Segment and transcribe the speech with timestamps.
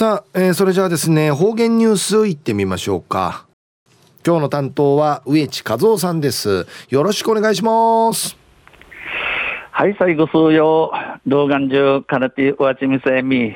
[0.00, 3.46] さあ、えー、それじゃあですね方言ニュースいってみましょうか。
[4.26, 6.66] 今日の担当は植地和夫さんです。
[6.88, 8.34] よろしくお願いします。
[9.70, 10.90] はい最後数曜
[11.26, 13.52] 動画中からてわちみせみ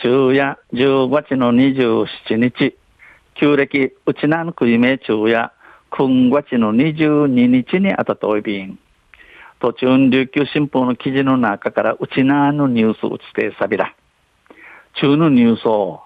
[0.00, 2.76] 昼夜10月の27日。
[3.34, 5.52] 旧暦うちなのくいめ昼夜
[5.90, 8.78] 今月の22日にあたといびん。
[9.58, 13.92] 途中琉球新報の記事の中からうちなのニュースうつてさびら
[14.98, 16.00] 中のニュースを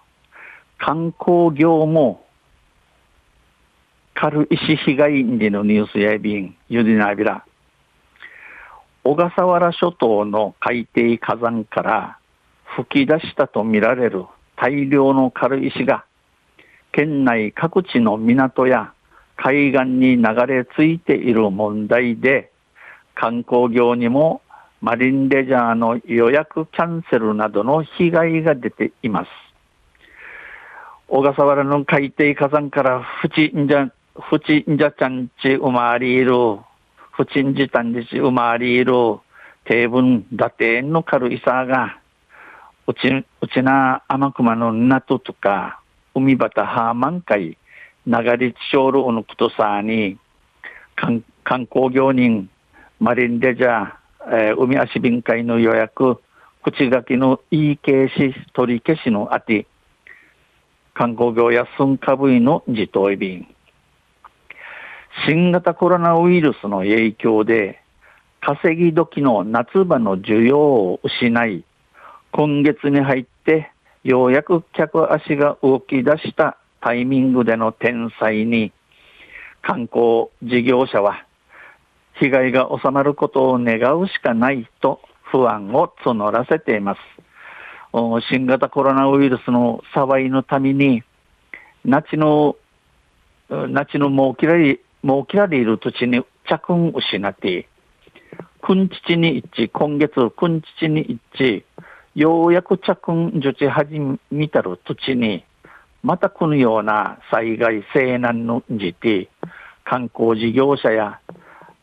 [0.79, 2.25] 観光業も
[4.15, 7.45] 軽石被害でのニュースやびんゆりなびら。
[9.05, 12.19] 小笠原諸島の海底火山から
[12.77, 14.27] 吹き出したとみられる
[14.57, 16.05] 大量の軽石が
[16.93, 18.93] 県内各地の港や
[19.37, 22.51] 海岸に流れ着いている問題で
[23.15, 24.43] 観光業にも
[24.81, 29.29] マリンレジャーの予約キャンセルなどの被害が出ています。
[31.07, 36.33] 小笠原の海底火山からフチンジャ、フチンジャちゃんち生まれる、
[37.13, 38.93] フチンジタンジち生まれる、
[39.65, 41.99] 低分打点の軽いさが、
[42.87, 45.81] うち、うちな天熊の港とか、
[46.15, 47.59] 海端ハーマン海、
[48.07, 50.17] 流れちしょるおのことさに、
[50.95, 52.49] 観光業人、
[52.99, 56.21] マリンレジャー、えー、海足便会の予約、
[56.63, 59.67] 口書きの言い消し、取り消しのあて、
[60.95, 63.47] 観光業や寸下部位の自頭便。
[65.27, 67.81] 新型コロナウイルスの影響で、
[68.41, 71.65] 稼ぎ時の夏場の需要を失い、
[72.33, 73.73] 今月に入って
[74.05, 78.73] ようやく客足が動き出したタイミングでの天災に、
[79.63, 81.25] 観光事業者は
[82.21, 87.01] 被害が収まることを願うしかないと不安を募らせています。
[88.31, 91.03] 新型コロナウイルスの騒いのために、
[91.85, 92.57] 夏の、
[93.49, 97.67] 夏のもうきらり、もうきらりいる土地に着運失って、
[98.61, 101.65] くんちちに一致、今月くんちちに一致、
[102.15, 103.99] ようやく着運受地始
[104.31, 105.43] めたる土地に、
[106.03, 109.31] またこのような災害西難のじて、
[109.85, 111.19] 観光事業者や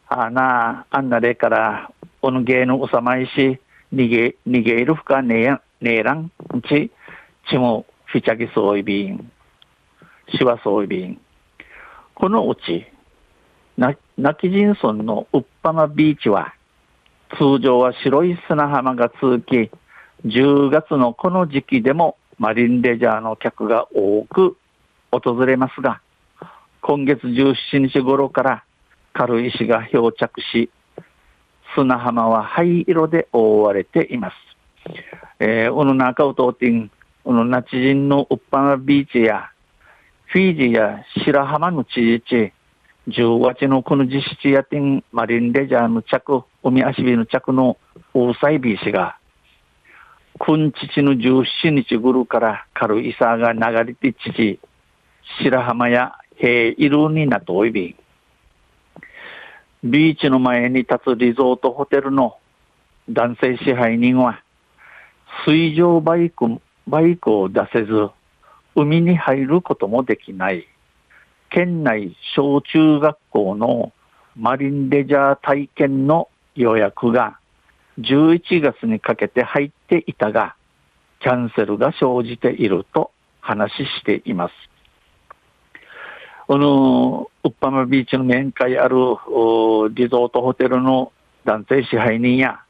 [0.09, 1.91] あなああんなでから
[2.22, 3.59] おの芸のおさまいし
[3.94, 6.31] 逃げ逃げるふかねやねえらん
[6.69, 6.91] ち
[7.50, 9.31] ちもフィチャギそういびん
[10.38, 11.19] しわそういびん。
[12.16, 12.85] このうち
[13.78, 16.53] な泣き人村のウッパマビーチは
[17.38, 19.69] 通常は白い砂浜が続き
[20.25, 24.57] 10月のこの時期でもマリンレジャーの客が多く
[25.12, 26.01] 訪れますが
[26.81, 28.63] 今月17日頃から
[29.17, 30.69] 軽石が漂着し、
[31.73, 34.35] 砂浜は灰色で覆われています。
[35.39, 36.91] えー、おの中を通ってん、
[37.25, 39.50] おのナチ人のウッパナビーチや、
[40.27, 42.53] フィージーや白浜の地域、
[43.07, 47.77] 10月のこの実質やてんマリンレジャーの着、海足火の着の
[48.13, 49.17] 大西ビーチが、
[50.38, 54.59] くんちちの17日ぐるから軽いさが流れてちち、
[55.41, 57.95] 白浜や平いるになとおいびん。
[59.83, 62.38] ビーチの前に立つリゾートホテルの
[63.09, 64.41] 男性支配人は、
[65.45, 68.09] 水上バイク、バイクを出せず、
[68.75, 70.67] 海に入ることもできない、
[71.49, 73.93] 県内小中学校の
[74.35, 77.39] マリンレジャー体験の予約が
[77.99, 80.55] 11月にかけて入っていたが、
[81.19, 83.11] キャンセルが生じていると
[83.41, 84.53] 話しています。
[86.47, 91.12] この、パマビーチの面会あるリゾートホテルの
[91.44, 92.62] 男性支配人や、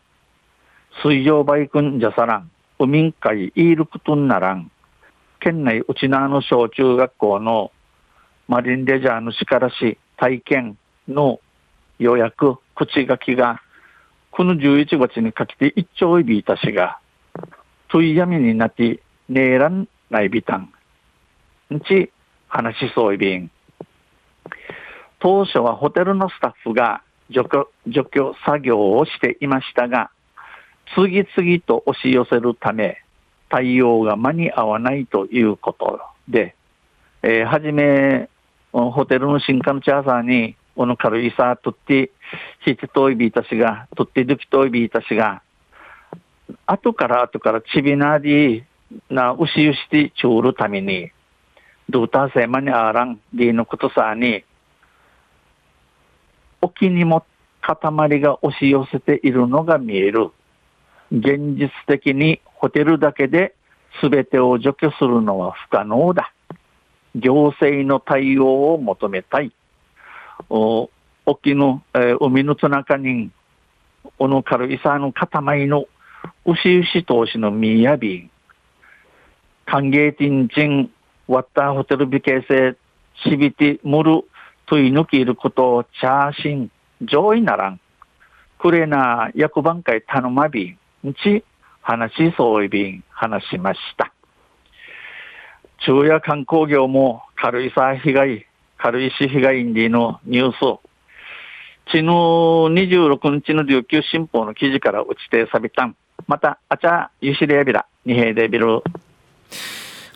[1.03, 4.71] 水上バイクンジャサラン、海会イールクトンナラン、
[5.41, 7.71] 県内内縄の小中学校の
[8.47, 10.77] マリンレジャーの力し体験
[11.07, 11.41] の
[11.99, 13.61] 予約、口書きが、
[14.31, 16.99] この11月にかけて一丁いびいたしが、
[17.89, 20.71] といやみになって、ねえらんないびたん。
[21.73, 22.11] んち、
[22.47, 23.51] 話しそういびん。
[25.19, 30.11] 当初はホテルのスタッフが除去除去作業をしていましたが、
[30.95, 33.03] 次々と押し寄せるため、
[33.49, 36.55] 対応が間に合わないということで、
[37.23, 38.29] えー、はじめ、
[38.71, 42.11] ホテルの新幹チャーサーに、この軽いさとって、
[42.63, 45.41] ひちといびいたしが、とってどきといびいたしが、
[46.65, 48.63] 後から後からちびなり
[49.09, 51.11] な、うしゆしてちょうるために、
[51.89, 54.43] どうたせまにあらん、りのことさに、
[56.61, 57.25] 沖にも
[57.61, 60.31] 塊が押し寄せているのが見える。
[61.11, 63.55] 現実的にホテルだけで
[64.01, 66.33] すべてを除去するのは不可能だ。
[67.15, 69.51] 行政の対応を求めたい。
[70.49, 70.89] お
[71.25, 73.31] 沖の、えー、海のつなかに、
[74.19, 75.85] おのかるいさの塊の
[76.45, 78.29] 牛牛投資のみやび
[79.65, 80.89] 歓迎ティンチン、
[81.27, 82.77] ワッターホテルビケセ、
[83.25, 84.01] シビティ、ム
[84.67, 86.71] ル、とい抜きいることをチャーシン、
[87.01, 87.79] 上位ならん。
[88.59, 91.43] くれな役番会頼まびん、ち、
[91.81, 94.11] 話しそういびん、話しました。
[95.79, 98.47] 昼夜観光業も軽井沢被害、
[98.77, 100.81] 軽石被害にのニュースを、
[101.91, 105.95] ちの26日の琉球新報の記事から打ちてさびたん。
[106.27, 108.81] また、あちゃ、ゆしれやびら、にへいでびる。